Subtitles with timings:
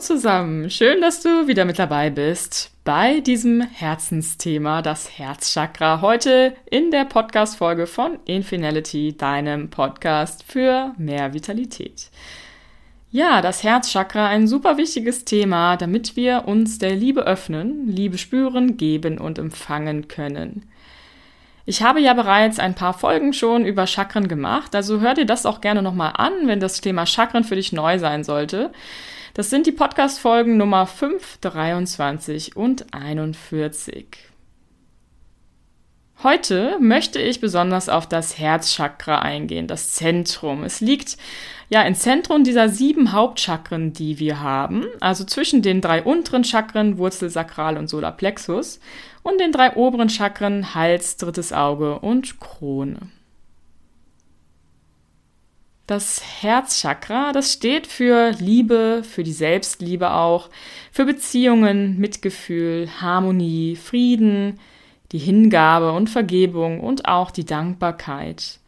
[0.00, 6.90] zusammen, schön, dass du wieder mit dabei bist bei diesem Herzensthema, das Herzchakra, heute in
[6.90, 12.08] der Podcast-Folge von Infinality, deinem Podcast für mehr Vitalität.
[13.10, 18.78] Ja, das Herzchakra, ein super wichtiges Thema, damit wir uns der Liebe öffnen, Liebe spüren,
[18.78, 20.70] geben und empfangen können.
[21.66, 25.44] Ich habe ja bereits ein paar Folgen schon über Chakren gemacht, also hör dir das
[25.44, 28.72] auch gerne nochmal an, wenn das Thema Chakren für dich neu sein sollte.
[29.34, 34.06] Das sind die Podcast-Folgen Nummer 5, 23 und 41.
[36.24, 40.64] Heute möchte ich besonders auf das Herzchakra eingehen, das Zentrum.
[40.64, 41.16] Es liegt
[41.68, 46.98] ja im Zentrum dieser sieben Hauptchakren, die wir haben, also zwischen den drei unteren Chakren,
[46.98, 48.80] Wurzel, Sakral und Solarplexus,
[49.22, 52.98] und den drei oberen Chakren, Hals, drittes Auge und Krone.
[55.90, 60.48] Das Herzchakra, das steht für Liebe, für die Selbstliebe auch,
[60.92, 64.60] für Beziehungen, Mitgefühl, Harmonie, Frieden,
[65.10, 68.60] die Hingabe und Vergebung und auch die Dankbarkeit.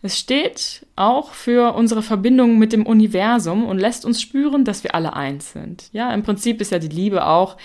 [0.00, 4.94] Es steht auch für unsere Verbindung mit dem Universum und lässt uns spüren, dass wir
[4.94, 5.88] alle eins sind.
[5.92, 7.56] Ja, im Prinzip ist ja die Liebe auch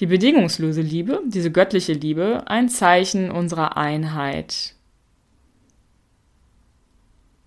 [0.00, 4.73] die bedingungslose Liebe, diese göttliche Liebe, ein Zeichen unserer Einheit.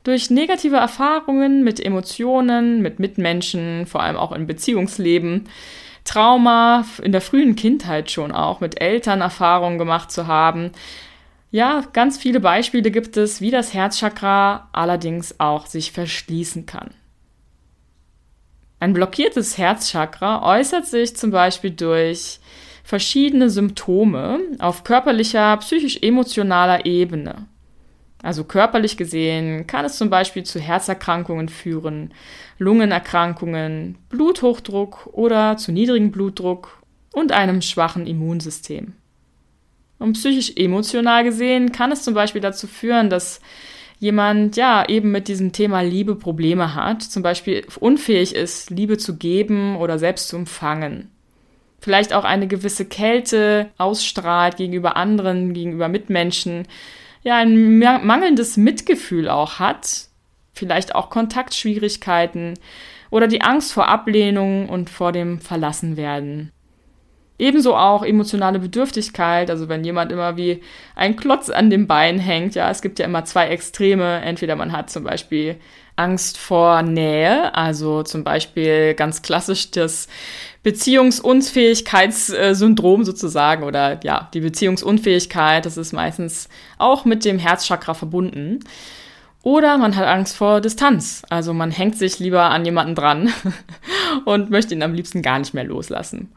[0.07, 5.49] Durch negative Erfahrungen mit Emotionen, mit Mitmenschen, vor allem auch im Beziehungsleben,
[6.05, 10.71] Trauma in der frühen Kindheit schon auch, mit Eltern Erfahrungen gemacht zu haben.
[11.51, 16.91] Ja, ganz viele Beispiele gibt es, wie das Herzchakra allerdings auch sich verschließen kann.
[18.79, 22.39] Ein blockiertes Herzchakra äußert sich zum Beispiel durch
[22.85, 27.45] verschiedene Symptome auf körperlicher, psychisch-emotionaler Ebene.
[28.23, 32.13] Also körperlich gesehen kann es zum Beispiel zu Herzerkrankungen führen,
[32.57, 36.81] Lungenerkrankungen, Bluthochdruck oder zu niedrigem Blutdruck
[37.13, 38.93] und einem schwachen Immunsystem.
[39.99, 43.39] Und psychisch-emotional gesehen kann es zum Beispiel dazu führen, dass
[43.99, 49.17] jemand ja eben mit diesem Thema Liebe Probleme hat, zum Beispiel unfähig ist, Liebe zu
[49.17, 51.09] geben oder selbst zu empfangen.
[51.79, 56.67] Vielleicht auch eine gewisse Kälte ausstrahlt gegenüber anderen, gegenüber Mitmenschen
[57.23, 60.07] ja ein mangelndes Mitgefühl auch hat,
[60.53, 62.55] vielleicht auch Kontaktschwierigkeiten
[63.09, 66.51] oder die Angst vor Ablehnung und vor dem Verlassenwerden.
[67.39, 70.63] Ebenso auch emotionale Bedürftigkeit, also wenn jemand immer wie
[70.95, 74.21] ein Klotz an dem Bein hängt, ja, es gibt ja immer zwei Extreme.
[74.21, 75.57] Entweder man hat zum Beispiel
[75.95, 80.07] Angst vor Nähe, also zum Beispiel ganz klassisch das
[80.63, 88.59] Beziehungsunfähigkeitssyndrom sozusagen oder ja, die Beziehungsunfähigkeit, das ist meistens auch mit dem Herzchakra verbunden.
[89.43, 93.31] Oder man hat Angst vor Distanz, also man hängt sich lieber an jemanden dran
[94.25, 96.33] und möchte ihn am liebsten gar nicht mehr loslassen.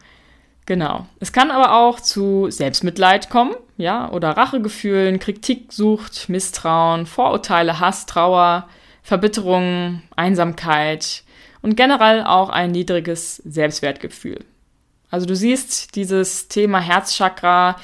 [0.70, 1.04] Genau.
[1.19, 8.69] Es kann aber auch zu Selbstmitleid kommen, ja, oder Rachegefühlen, Kritiksucht, Misstrauen, Vorurteile, Hass, Trauer,
[9.03, 11.25] Verbitterung, Einsamkeit
[11.60, 14.44] und generell auch ein niedriges Selbstwertgefühl.
[15.10, 17.75] Also du siehst, dieses Thema Herzchakra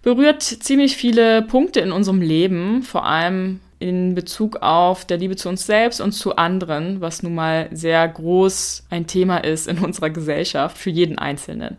[0.00, 5.50] berührt ziemlich viele Punkte in unserem Leben, vor allem in Bezug auf der Liebe zu
[5.50, 10.08] uns selbst und zu anderen, was nun mal sehr groß ein Thema ist in unserer
[10.08, 11.76] Gesellschaft für jeden Einzelnen.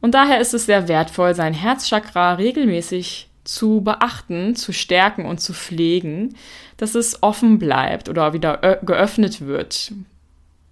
[0.00, 5.54] Und daher ist es sehr wertvoll, sein Herzchakra regelmäßig zu beachten, zu stärken und zu
[5.54, 6.36] pflegen,
[6.76, 9.92] dass es offen bleibt oder wieder geöffnet wird.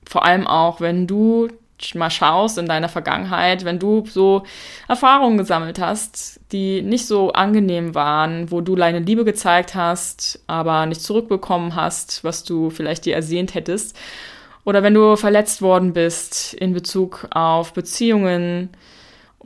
[0.07, 1.49] Vor allem auch, wenn du
[1.95, 4.45] mal schaust in deiner Vergangenheit, wenn du so
[4.89, 10.87] Erfahrungen gesammelt hast, die nicht so angenehm waren, wo du deine Liebe gezeigt hast, aber
[10.87, 13.97] nicht zurückbekommen hast, was du vielleicht dir ersehnt hättest.
[14.65, 18.71] Oder wenn du verletzt worden bist in Bezug auf Beziehungen,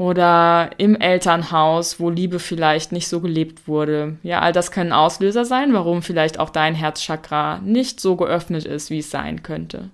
[0.01, 4.17] oder im Elternhaus, wo Liebe vielleicht nicht so gelebt wurde.
[4.23, 8.89] Ja, all das können Auslöser sein, warum vielleicht auch dein Herzchakra nicht so geöffnet ist,
[8.89, 9.91] wie es sein könnte.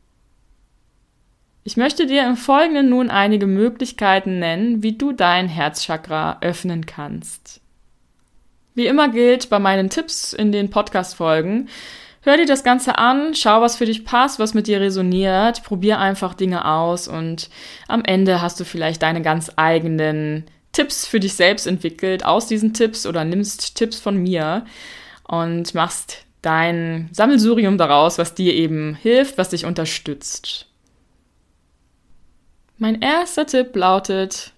[1.64, 7.61] Ich möchte dir im Folgenden nun einige Möglichkeiten nennen, wie du dein Herzchakra öffnen kannst.
[8.76, 11.69] Wie immer gilt bei meinen Tipps in den Podcast-Folgen,
[12.26, 16.00] Hör dir das Ganze an, schau, was für dich passt, was mit dir resoniert, probier
[16.00, 17.49] einfach Dinge aus und
[17.87, 20.43] am Ende hast du vielleicht deine ganz eigenen
[20.73, 24.67] Tipps für dich selbst entwickelt aus diesen Tipps oder nimmst Tipps von mir
[25.28, 30.67] und machst dein Sammelsurium daraus, was dir eben hilft, was dich unterstützt.
[32.76, 34.52] Mein erster Tipp lautet,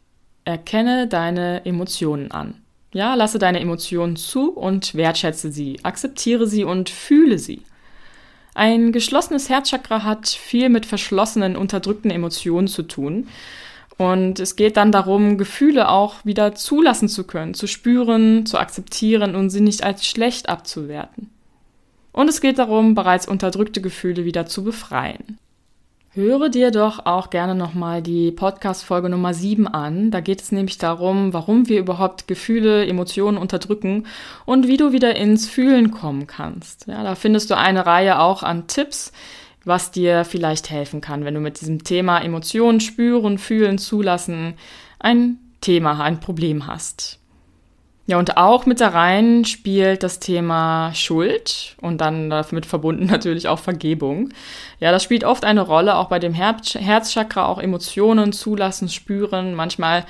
[0.47, 2.63] erkenne deine Emotionen an.
[2.99, 7.63] Ja, lasse deine Emotionen zu und wertschätze sie, akzeptiere sie und fühle sie.
[8.55, 13.29] Ein geschlossenes Herzchakra hat viel mit verschlossenen, unterdrückten Emotionen zu tun.
[13.99, 19.37] Und es geht dann darum, Gefühle auch wieder zulassen zu können, zu spüren, zu akzeptieren
[19.37, 21.31] und sie nicht als schlecht abzuwerten.
[22.11, 25.39] Und es geht darum, bereits unterdrückte Gefühle wieder zu befreien.
[26.19, 30.11] Höre dir doch auch gerne nochmal die Podcast-Folge Nummer 7 an.
[30.11, 34.05] Da geht es nämlich darum, warum wir überhaupt Gefühle, Emotionen unterdrücken
[34.45, 36.89] und wie du wieder ins Fühlen kommen kannst.
[36.89, 39.13] Ja, da findest du eine Reihe auch an Tipps,
[39.65, 44.55] was dir vielleicht helfen kann, wenn du mit diesem Thema Emotionen spüren, fühlen, zulassen
[44.99, 47.21] ein Thema, ein Problem hast.
[48.09, 53.49] Ja, und auch mit da rein spielt das Thema Schuld und dann damit verbunden natürlich
[53.49, 54.31] auch Vergebung.
[54.81, 60.07] Ja, das spielt oft eine Rolle, auch bei dem Herzchakra, auch Emotionen zulassen, spüren, manchmal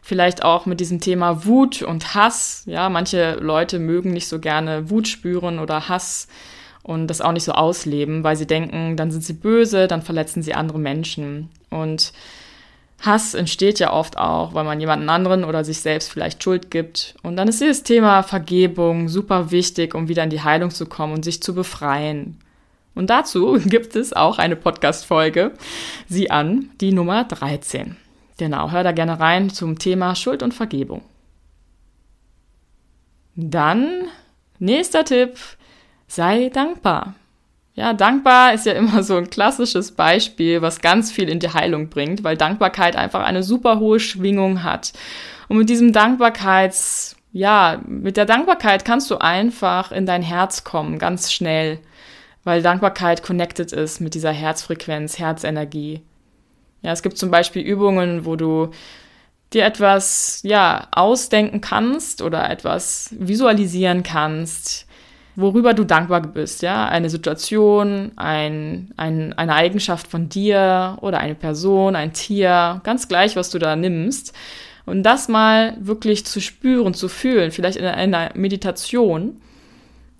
[0.00, 2.62] vielleicht auch mit diesem Thema Wut und Hass.
[2.66, 6.28] Ja, manche Leute mögen nicht so gerne Wut spüren oder Hass
[6.84, 10.44] und das auch nicht so ausleben, weil sie denken, dann sind sie böse, dann verletzen
[10.44, 11.50] sie andere Menschen.
[11.68, 12.12] Und
[13.00, 17.14] Hass entsteht ja oft auch, weil man jemanden anderen oder sich selbst vielleicht Schuld gibt.
[17.22, 21.14] Und dann ist dieses Thema Vergebung super wichtig, um wieder in die Heilung zu kommen
[21.14, 22.38] und sich zu befreien.
[22.94, 25.52] Und dazu gibt es auch eine Podcast-Folge,
[26.08, 27.96] sie an, die Nummer 13.
[28.36, 31.02] Genau, hör da gerne rein zum Thema Schuld und Vergebung.
[33.34, 34.08] Dann,
[34.58, 35.38] nächster Tipp,
[36.06, 37.14] sei dankbar.
[37.74, 41.88] Ja, dankbar ist ja immer so ein klassisches Beispiel, was ganz viel in die Heilung
[41.88, 44.92] bringt, weil Dankbarkeit einfach eine super hohe Schwingung hat.
[45.48, 50.98] Und mit diesem Dankbarkeits, ja, mit der Dankbarkeit kannst du einfach in dein Herz kommen,
[50.98, 51.78] ganz schnell,
[52.44, 56.02] weil Dankbarkeit connected ist mit dieser Herzfrequenz, Herzenergie.
[56.82, 58.70] Ja, es gibt zum Beispiel Übungen, wo du
[59.52, 64.86] dir etwas, ja, ausdenken kannst oder etwas visualisieren kannst,
[65.40, 71.34] worüber du dankbar bist, ja, eine Situation, ein, ein, eine Eigenschaft von dir oder eine
[71.34, 74.32] Person, ein Tier, ganz gleich, was du da nimmst.
[74.86, 79.40] Und das mal wirklich zu spüren, zu fühlen, vielleicht in einer Meditation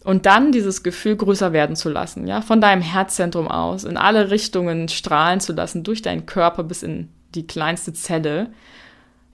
[0.04, 4.30] und dann dieses Gefühl größer werden zu lassen, ja, von deinem Herzzentrum aus, in alle
[4.30, 8.50] Richtungen strahlen zu lassen, durch deinen Körper bis in die kleinste Zelle.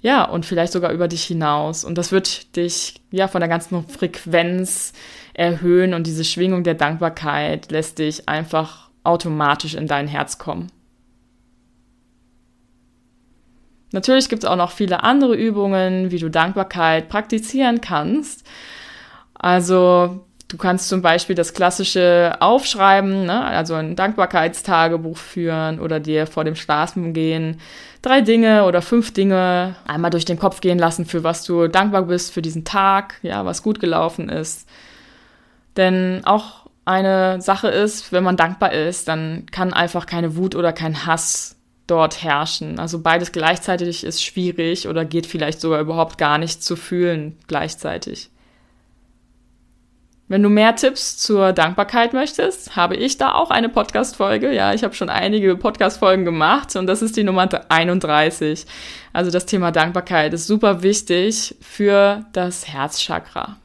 [0.01, 1.83] Ja, und vielleicht sogar über dich hinaus.
[1.85, 4.93] Und das wird dich, ja, von der ganzen Frequenz
[5.37, 10.69] erhöhen und diese Schwingung der Dankbarkeit lässt dich einfach automatisch in dein Herz kommen.
[13.93, 18.47] Natürlich gibt es auch noch viele andere Übungen, wie du Dankbarkeit praktizieren kannst.
[19.35, 23.45] Also du kannst zum Beispiel das klassische Aufschreiben, ne?
[23.45, 27.61] also ein Dankbarkeitstagebuch führen oder dir vor dem Schlafengehen
[28.01, 32.03] drei Dinge oder fünf Dinge einmal durch den Kopf gehen lassen, für was du dankbar
[32.03, 34.67] bist für diesen Tag, ja, was gut gelaufen ist.
[35.77, 40.73] Denn auch eine Sache ist, wenn man dankbar ist, dann kann einfach keine Wut oder
[40.73, 41.57] kein Hass
[41.87, 42.79] dort herrschen.
[42.79, 48.31] Also beides gleichzeitig ist schwierig oder geht vielleicht sogar überhaupt gar nicht zu fühlen gleichzeitig.
[50.29, 54.53] Wenn du mehr Tipps zur Dankbarkeit möchtest, habe ich da auch eine Podcast-Folge.
[54.53, 58.67] Ja, ich habe schon einige Podcast-Folgen gemacht und das ist die Nummer 31.
[59.13, 63.57] Also das Thema Dankbarkeit ist super wichtig für das Herzchakra.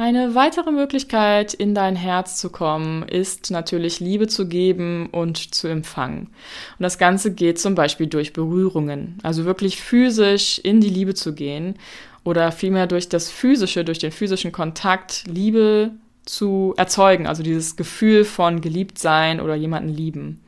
[0.00, 5.66] Eine weitere Möglichkeit, in dein Herz zu kommen, ist natürlich Liebe zu geben und zu
[5.66, 6.28] empfangen.
[6.78, 11.34] Und das Ganze geht zum Beispiel durch Berührungen, also wirklich physisch in die Liebe zu
[11.34, 11.74] gehen
[12.22, 15.90] oder vielmehr durch das physische, durch den physischen Kontakt Liebe
[16.24, 20.40] zu erzeugen, also dieses Gefühl von geliebt sein oder jemanden lieben.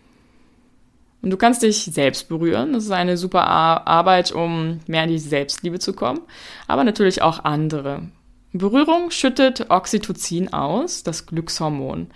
[1.23, 2.73] Und du kannst dich selbst berühren.
[2.73, 6.21] Das ist eine super Arbeit, um mehr in die Selbstliebe zu kommen,
[6.69, 8.03] aber natürlich auch andere.
[8.53, 12.09] Berührung schüttet Oxytocin aus, das Glückshormon.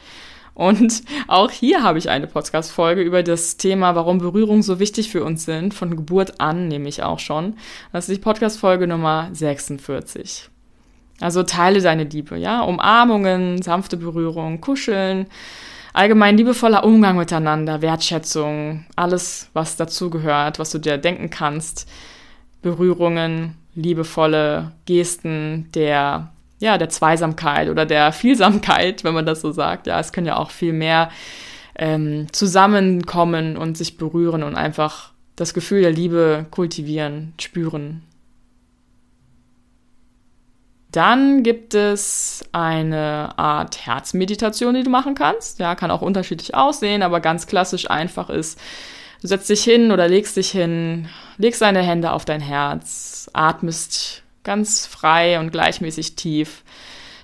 [0.54, 5.24] Und auch hier habe ich eine Podcast-Folge über das Thema, warum Berührungen so wichtig für
[5.24, 7.56] uns sind, von Geburt an nämlich auch schon.
[7.92, 10.48] Das ist die Podcast-Folge Nummer 46.
[11.20, 12.62] Also teile deine Liebe, ja?
[12.62, 15.26] Umarmungen, sanfte Berührung, Kuscheln,
[15.92, 21.88] allgemein liebevoller Umgang miteinander, Wertschätzung, alles, was dazugehört, was du dir denken kannst.
[22.62, 29.86] Berührungen, liebevolle Gesten der, ja, der Zweisamkeit oder der Vielsamkeit, wenn man das so sagt.
[29.86, 31.10] Ja, es können ja auch viel mehr
[31.76, 38.02] ähm, zusammenkommen und sich berühren und einfach das Gefühl der Liebe kultivieren, spüren.
[40.92, 45.58] Dann gibt es eine Art Herzmeditation, die du machen kannst.
[45.58, 48.60] Ja, kann auch unterschiedlich aussehen, aber ganz klassisch einfach ist,
[49.24, 54.22] du setzt dich hin oder legst dich hin, legst deine Hände auf dein Herz, atmest
[54.42, 56.62] ganz frei und gleichmäßig tief.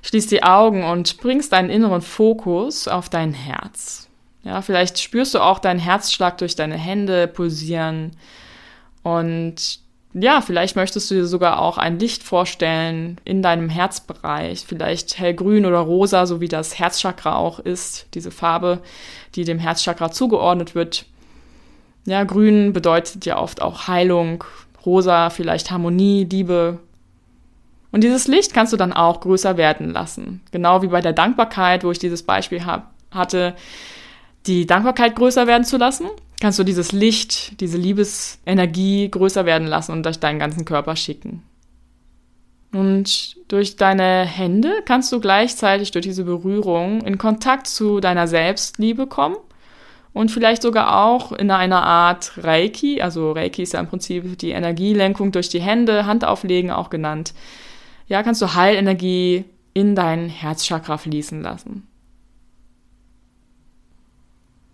[0.01, 4.09] Schließ die Augen und bringst deinen inneren Fokus auf dein Herz.
[4.45, 8.13] Ja, vielleicht spürst du auch deinen Herzschlag durch deine Hände pulsieren.
[9.03, 9.81] Und
[10.15, 14.65] ja, vielleicht möchtest du dir sogar auch ein Licht vorstellen in deinem Herzbereich.
[14.67, 18.07] Vielleicht hellgrün oder rosa, so wie das Herzchakra auch ist.
[18.15, 18.81] Diese Farbe,
[19.35, 21.05] die dem Herzchakra zugeordnet wird.
[22.07, 24.45] Ja, grün bedeutet ja oft auch Heilung.
[24.85, 26.81] Rosa vielleicht Harmonie, Liebe,
[27.93, 30.41] und dieses Licht kannst du dann auch größer werden lassen.
[30.53, 33.55] Genau wie bei der Dankbarkeit, wo ich dieses Beispiel hab, hatte,
[34.47, 36.07] die Dankbarkeit größer werden zu lassen,
[36.41, 41.43] kannst du dieses Licht, diese Liebesenergie größer werden lassen und durch deinen ganzen Körper schicken.
[42.73, 49.09] Und durch deine Hände kannst du gleichzeitig durch diese Berührung in Kontakt zu deiner Selbstliebe
[49.09, 49.37] kommen
[50.13, 54.51] und vielleicht sogar auch in einer Art Reiki, also Reiki ist ja im Prinzip die
[54.51, 57.33] Energielenkung durch die Hände, Handauflegen auch genannt,
[58.07, 61.87] ja, kannst du Heilenergie in dein Herzchakra fließen lassen.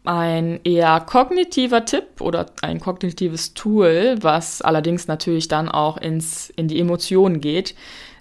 [0.05, 6.69] Ein eher kognitiver Tipp oder ein kognitives Tool, was allerdings natürlich dann auch ins, in
[6.69, 7.75] die Emotionen geht,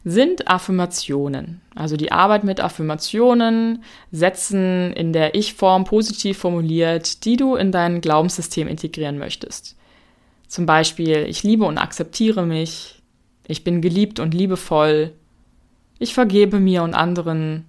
[0.08, 1.62] sind Affirmationen.
[1.74, 8.02] Also die Arbeit mit Affirmationen, Sätzen in der Ich-Form positiv formuliert, die du in dein
[8.02, 9.76] Glaubenssystem integrieren möchtest.
[10.48, 13.02] Zum Beispiel, ich liebe und akzeptiere mich,
[13.48, 15.12] ich bin geliebt und liebevoll.
[15.98, 17.66] Ich vergebe mir und anderen.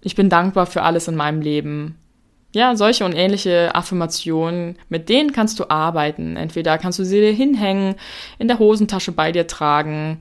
[0.00, 1.96] Ich bin dankbar für alles in meinem Leben.
[2.54, 6.36] Ja, solche und ähnliche Affirmationen, mit denen kannst du arbeiten.
[6.36, 7.94] Entweder kannst du sie dir hinhängen,
[8.38, 10.18] in der Hosentasche bei dir tragen,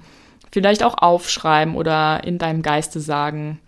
[0.51, 3.59] vielleicht auch aufschreiben oder in deinem Geiste sagen.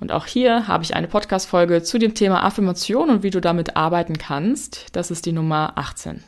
[0.00, 3.76] Und auch hier habe ich eine Podcast-Folge zu dem Thema Affirmation und wie du damit
[3.76, 4.86] arbeiten kannst.
[4.92, 6.22] Das ist die Nummer 18.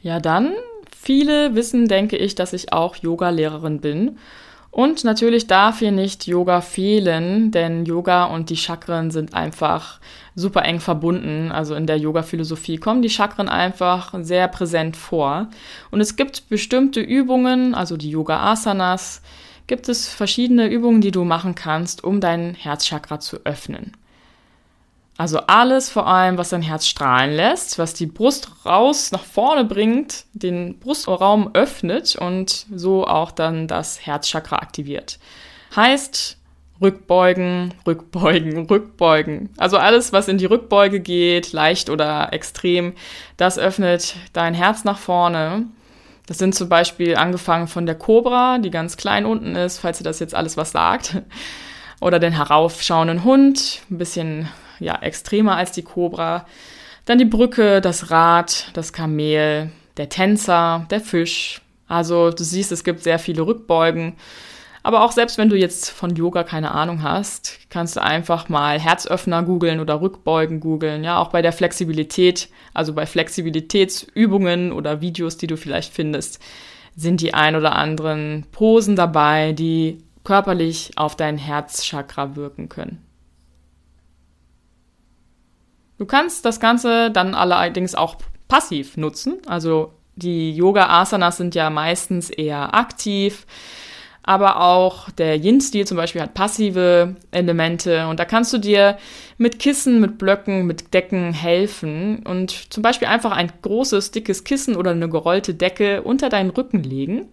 [0.00, 0.54] Ja, dann
[1.02, 4.18] Viele wissen, denke ich, dass ich auch Yoga-Lehrerin bin.
[4.70, 9.98] Und natürlich darf hier nicht Yoga fehlen, denn Yoga und die Chakren sind einfach
[10.36, 11.50] super eng verbunden.
[11.50, 15.48] Also in der Yoga-Philosophie kommen die Chakren einfach sehr präsent vor.
[15.90, 19.22] Und es gibt bestimmte Übungen, also die Yoga-Asanas,
[19.66, 23.92] gibt es verschiedene Übungen, die du machen kannst, um dein Herzchakra zu öffnen.
[25.20, 29.66] Also alles vor allem, was dein Herz strahlen lässt, was die Brust raus nach vorne
[29.66, 35.18] bringt, den Brustraum öffnet und so auch dann das Herzchakra aktiviert.
[35.76, 36.38] Heißt
[36.80, 39.50] Rückbeugen, Rückbeugen, Rückbeugen.
[39.58, 42.94] Also alles, was in die Rückbeuge geht, leicht oder extrem,
[43.36, 45.66] das öffnet dein Herz nach vorne.
[46.28, 50.04] Das sind zum Beispiel angefangen von der Cobra, die ganz klein unten ist, falls ihr
[50.04, 51.20] das jetzt alles was sagt.
[52.00, 54.48] Oder den heraufschauenden Hund, ein bisschen
[54.80, 56.46] ja, extremer als die Kobra.
[57.04, 61.60] Dann die Brücke, das Rad, das Kamel, der Tänzer, der Fisch.
[61.88, 64.16] Also du siehst, es gibt sehr viele Rückbeugen.
[64.82, 68.80] Aber auch selbst wenn du jetzt von Yoga keine Ahnung hast, kannst du einfach mal
[68.80, 71.04] Herzöffner googeln oder Rückbeugen googeln.
[71.04, 76.40] Ja, auch bei der Flexibilität, also bei Flexibilitätsübungen oder Videos, die du vielleicht findest,
[76.96, 83.04] sind die ein oder anderen Posen dabei, die körperlich auf dein Herzchakra wirken können.
[86.00, 88.16] Du kannst das Ganze dann allerdings auch
[88.48, 89.36] passiv nutzen.
[89.46, 93.46] Also die Yoga-Asanas sind ja meistens eher aktiv,
[94.22, 98.96] aber auch der Yin-Stil zum Beispiel hat passive Elemente und da kannst du dir
[99.36, 104.76] mit Kissen, mit Blöcken, mit Decken helfen und zum Beispiel einfach ein großes, dickes Kissen
[104.76, 107.28] oder eine gerollte Decke unter deinen Rücken legen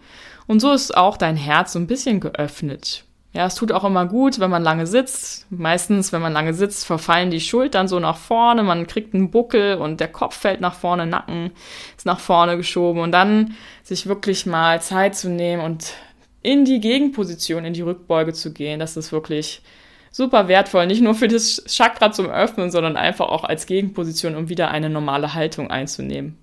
[0.46, 3.07] und so ist auch dein Herz so ein bisschen geöffnet.
[3.38, 5.46] Ja, es tut auch immer gut, wenn man lange sitzt.
[5.52, 9.78] Meistens, wenn man lange sitzt, verfallen die Schultern so nach vorne, man kriegt einen Buckel
[9.78, 11.52] und der Kopf fällt nach vorne, Nacken
[11.96, 13.54] ist nach vorne geschoben und dann
[13.84, 15.94] sich wirklich mal Zeit zu nehmen und
[16.42, 19.62] in die Gegenposition, in die Rückbeuge zu gehen, das ist wirklich
[20.10, 24.50] super wertvoll, nicht nur für das Chakra zum Öffnen, sondern einfach auch als Gegenposition, um
[24.50, 26.40] wieder eine normale Haltung einzunehmen.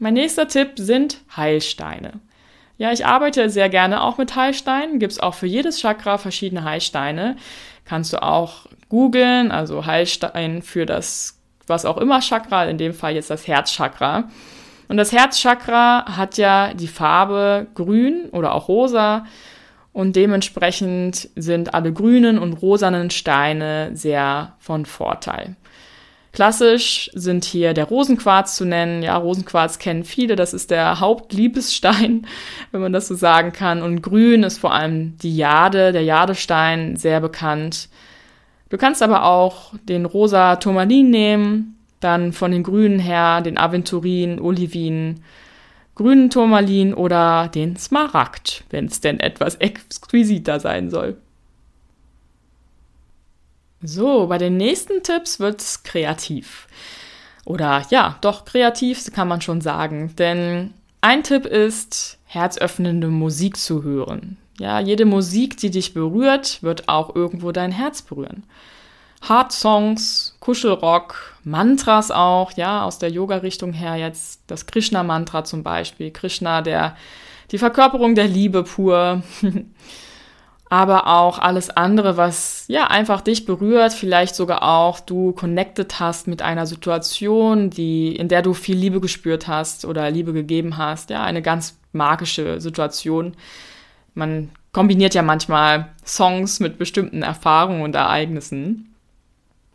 [0.00, 2.14] Mein nächster Tipp sind Heilsteine.
[2.82, 4.98] Ja, ich arbeite sehr gerne auch mit Heilsteinen.
[4.98, 7.36] Gibt es auch für jedes Chakra verschiedene Heilsteine.
[7.84, 13.14] Kannst du auch googeln, also Heilstein für das, was auch immer Chakra, in dem Fall
[13.14, 14.24] jetzt das Herzchakra.
[14.88, 19.26] Und das Herzchakra hat ja die Farbe grün oder auch rosa.
[19.92, 25.54] Und dementsprechend sind alle grünen und rosanen Steine sehr von Vorteil.
[26.32, 29.02] Klassisch sind hier der Rosenquarz zu nennen.
[29.02, 30.34] Ja, Rosenquarz kennen viele.
[30.34, 32.26] Das ist der Hauptliebesstein,
[32.72, 33.82] wenn man das so sagen kann.
[33.82, 37.90] Und grün ist vor allem die Jade, der Jadestein, sehr bekannt.
[38.70, 44.40] Du kannst aber auch den rosa Turmalin nehmen, dann von den Grünen her den Aventurin,
[44.40, 45.22] Olivin.
[45.94, 51.18] grünen Turmalin oder den Smaragd, wenn es denn etwas exquisiter sein soll.
[53.82, 56.68] So, bei den nächsten Tipps wird's kreativ.
[57.44, 60.14] Oder ja, doch kreativ kann man schon sagen.
[60.16, 64.36] Denn ein Tipp ist, herzöffnende Musik zu hören.
[64.58, 68.44] Ja, jede Musik, die dich berührt, wird auch irgendwo dein Herz berühren.
[69.22, 76.10] Hard Songs, Kuschelrock, Mantras auch, ja, aus der Yoga-Richtung her jetzt das Krishna-Mantra zum Beispiel.
[76.10, 76.96] Krishna, der,
[77.50, 79.22] die Verkörperung der Liebe pur.
[80.72, 86.26] aber auch alles andere, was ja einfach dich berührt, vielleicht sogar auch du connected hast
[86.28, 91.10] mit einer Situation, die, in der du viel Liebe gespürt hast oder Liebe gegeben hast.
[91.10, 93.36] Ja, eine ganz magische Situation.
[94.14, 98.94] Man kombiniert ja manchmal Songs mit bestimmten Erfahrungen und Ereignissen.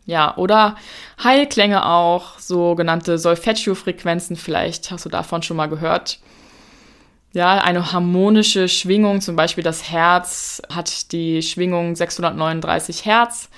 [0.04, 0.74] Ja, oder
[1.22, 6.18] Heilklänge auch, sogenannte Solfeggio-Frequenzen, vielleicht hast du davon schon mal gehört
[7.32, 13.50] ja, eine harmonische Schwingung, zum Beispiel das Herz hat die Schwingung 639 Hertz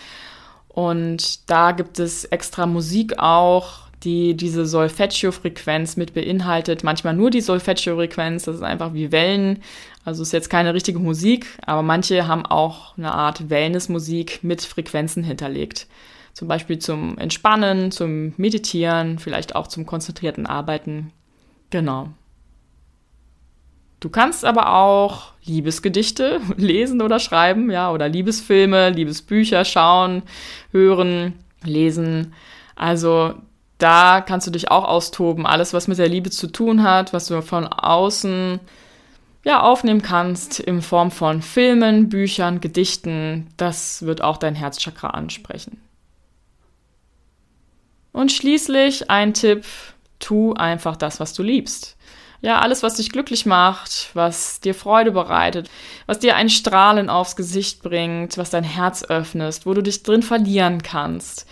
[0.68, 6.82] und da gibt es extra Musik auch, die diese Solfeggio-Frequenz mit beinhaltet.
[6.84, 9.62] Manchmal nur die Solfeggio-Frequenz, das ist einfach wie Wellen.
[10.04, 15.22] Also ist jetzt keine richtige Musik, aber manche haben auch eine Art Wellnessmusik mit Frequenzen
[15.22, 15.86] hinterlegt.
[16.32, 21.12] Zum Beispiel zum Entspannen, zum Meditieren, vielleicht auch zum konzentrierten Arbeiten.
[21.68, 22.08] Genau.
[24.00, 30.22] Du kannst aber auch Liebesgedichte lesen oder schreiben, ja, oder Liebesfilme, Liebesbücher schauen,
[30.72, 32.32] hören, lesen.
[32.74, 33.34] Also
[33.76, 35.46] da kannst du dich auch austoben.
[35.46, 38.58] Alles, was mit der Liebe zu tun hat, was du von außen
[39.42, 45.80] ja, aufnehmen kannst in Form von Filmen, Büchern, Gedichten, das wird auch dein Herzchakra ansprechen.
[48.12, 49.64] Und schließlich ein Tipp,
[50.18, 51.96] tu einfach das, was du liebst
[52.42, 55.70] ja, alles, was dich glücklich macht, was dir Freude bereitet,
[56.06, 60.22] was dir ein Strahlen aufs Gesicht bringt, was dein Herz öffnest, wo du dich drin
[60.22, 61.46] verlieren kannst.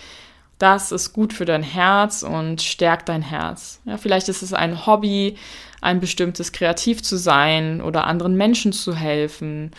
[0.58, 3.80] Das ist gut für dein Herz und stärkt dein Herz.
[3.84, 5.36] Ja, vielleicht ist es ein Hobby,
[5.80, 9.70] ein bestimmtes Kreativ zu sein oder anderen Menschen zu helfen.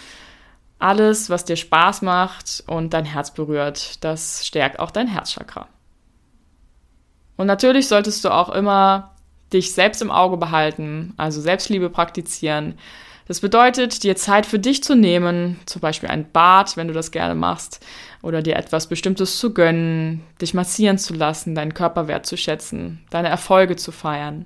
[0.78, 5.67] Alles, was dir Spaß macht und dein Herz berührt, das stärkt auch dein Herzchakra.
[7.36, 9.15] Und natürlich solltest du auch immer
[9.54, 12.76] dich selbst im Auge behalten, also Selbstliebe praktizieren.
[13.28, 17.12] Das bedeutet, dir Zeit für dich zu nehmen, zum Beispiel ein Bad, wenn du das
[17.12, 17.86] gerne machst,
[18.24, 23.76] oder dir etwas Bestimmtes zu gönnen, dich massieren zu lassen, deinen Körper wertzuschätzen, deine Erfolge
[23.76, 24.46] zu feiern.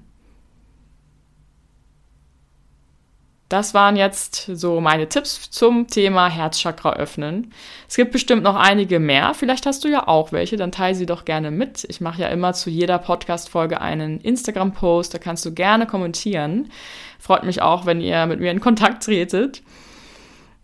[3.49, 7.53] Das waren jetzt so meine Tipps zum Thema Herzchakra öffnen.
[7.87, 9.33] Es gibt bestimmt noch einige mehr.
[9.35, 11.83] Vielleicht hast du ja auch welche, dann teile sie doch gerne mit.
[11.89, 16.71] Ich mache ja immer zu jeder Podcast-Folge einen Instagram-Post, da kannst du gerne kommentieren.
[17.19, 19.61] Freut mich auch, wenn ihr mit mir in Kontakt tretet.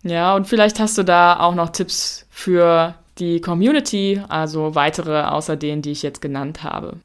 [0.03, 5.57] Ja, und vielleicht hast du da auch noch Tipps für die Community, also weitere außer
[5.57, 6.97] denen, die ich jetzt genannt habe.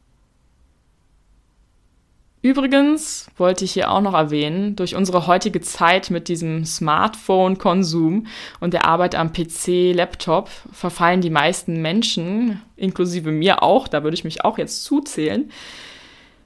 [2.45, 8.27] Übrigens wollte ich hier auch noch erwähnen, durch unsere heutige Zeit mit diesem Smartphone-Konsum
[8.61, 14.15] und der Arbeit am PC, Laptop verfallen die meisten Menschen, inklusive mir auch, da würde
[14.15, 15.51] ich mich auch jetzt zuzählen,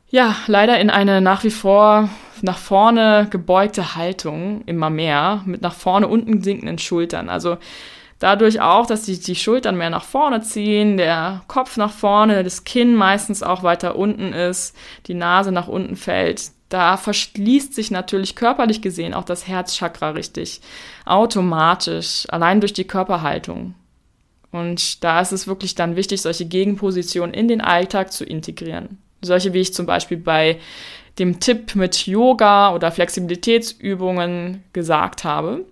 [0.09, 2.09] ja, leider in eine nach wie vor
[2.43, 7.29] nach vorne gebeugte Haltung immer mehr, mit nach vorne unten sinkenden Schultern.
[7.29, 7.57] Also
[8.19, 12.65] Dadurch auch, dass sich die Schultern mehr nach vorne ziehen, der Kopf nach vorne, das
[12.65, 14.75] Kinn meistens auch weiter unten ist,
[15.07, 16.51] die Nase nach unten fällt.
[16.69, 20.61] Da verschließt sich natürlich körperlich gesehen auch das Herzchakra richtig.
[21.07, 23.75] Automatisch, allein durch die Körperhaltung.
[24.51, 28.99] Und da ist es wirklich dann wichtig, solche Gegenpositionen in den Alltag zu integrieren.
[29.23, 30.59] Solche wie ich zum Beispiel bei
[31.19, 35.65] dem Tipp mit Yoga oder Flexibilitätsübungen gesagt habe.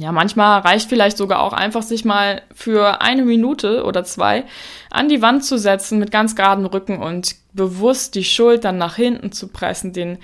[0.00, 4.44] Ja, manchmal reicht vielleicht sogar auch einfach, sich mal für eine Minute oder zwei
[4.88, 9.30] an die Wand zu setzen mit ganz geraden Rücken und bewusst die Schultern nach hinten
[9.30, 10.16] zu pressen, den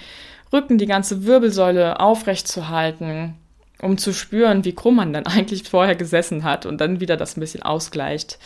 [0.50, 3.34] Rücken, die ganze Wirbelsäule aufrecht zu halten,
[3.82, 7.36] um zu spüren, wie krumm man dann eigentlich vorher gesessen hat und dann wieder das
[7.36, 8.38] ein bisschen ausgleicht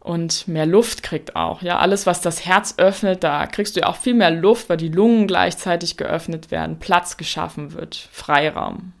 [0.00, 1.60] und mehr Luft kriegt auch.
[1.60, 4.78] Ja, alles, was das Herz öffnet, da kriegst du ja auch viel mehr Luft, weil
[4.78, 8.94] die Lungen gleichzeitig geöffnet werden, Platz geschaffen wird, Freiraum.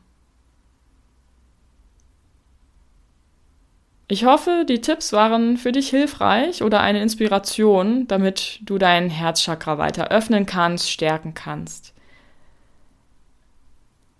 [4.08, 9.78] Ich hoffe, die Tipps waren für dich hilfreich oder eine Inspiration, damit du dein Herzchakra
[9.78, 11.92] weiter öffnen kannst, stärken kannst.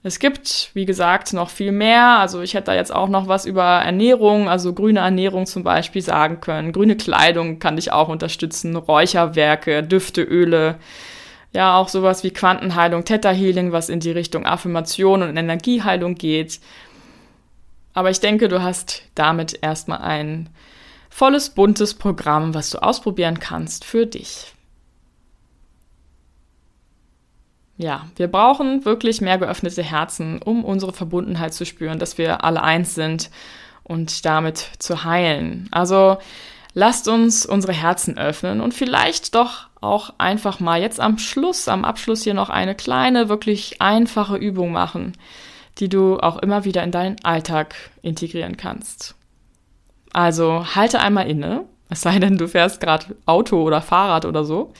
[0.03, 2.18] Es gibt, wie gesagt, noch viel mehr.
[2.18, 6.03] Also ich hätte da jetzt auch noch was über Ernährung, also grüne Ernährung zum Beispiel
[6.03, 6.72] sagen können.
[6.72, 10.77] Grüne Kleidung kann dich auch unterstützen, Räucherwerke, Düfte, Öle.
[11.53, 16.61] Ja, auch sowas wie Quantenheilung, Theta Healing, was in die Richtung Affirmation und Energieheilung geht.
[17.97, 20.51] Aber ich denke, du hast damit erstmal ein
[21.09, 24.53] volles, buntes Programm, was du ausprobieren kannst für dich.
[27.79, 32.63] Ja, wir brauchen wirklich mehr geöffnete Herzen, um unsere Verbundenheit zu spüren, dass wir alle
[32.63, 33.31] eins sind
[33.83, 35.67] und damit zu heilen.
[35.71, 36.19] Also
[36.75, 41.87] lasst uns unsere Herzen öffnen und vielleicht doch auch einfach mal jetzt am Schluss, am
[41.87, 45.15] Abschluss hier noch eine kleine, wirklich einfache Übung machen,
[45.79, 49.15] die du auch immer wieder in deinen Alltag integrieren kannst.
[50.12, 54.73] Also halte einmal inne, es sei denn, du fährst gerade Auto oder Fahrrad oder so,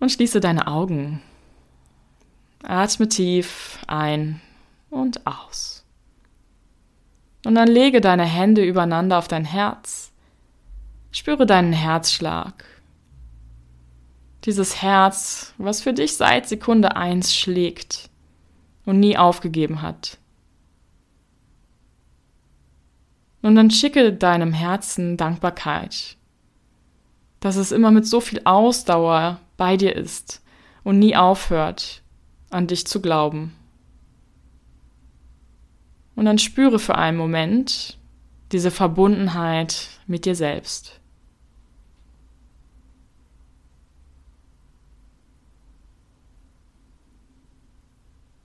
[0.00, 1.22] und schließe deine Augen.
[2.62, 4.40] Atme tief ein
[4.90, 5.84] und aus.
[7.44, 10.12] Und dann lege deine Hände übereinander auf dein Herz.
[11.12, 12.64] Spüre deinen Herzschlag.
[14.44, 18.07] Dieses Herz, was für dich seit Sekunde eins schlägt
[18.88, 20.16] und nie aufgegeben hat.
[23.42, 26.16] Und dann schicke deinem Herzen Dankbarkeit,
[27.40, 30.42] dass es immer mit so viel Ausdauer bei dir ist
[30.84, 32.02] und nie aufhört,
[32.48, 33.54] an dich zu glauben.
[36.16, 37.98] Und dann spüre für einen Moment
[38.52, 40.98] diese Verbundenheit mit dir selbst.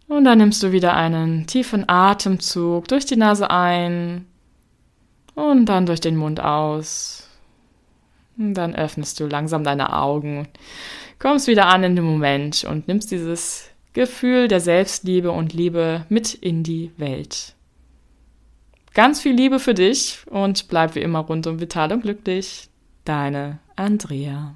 [0.07, 4.25] Und dann nimmst du wieder einen tiefen Atemzug durch die Nase ein
[5.35, 7.29] und dann durch den Mund aus.
[8.37, 10.47] Und dann öffnest du langsam deine Augen,
[11.19, 16.33] kommst wieder an in den Moment und nimmst dieses Gefühl der Selbstliebe und Liebe mit
[16.33, 17.53] in die Welt.
[18.93, 22.69] Ganz viel Liebe für dich und bleib wie immer rundum vital und glücklich.
[23.05, 24.55] Deine Andrea.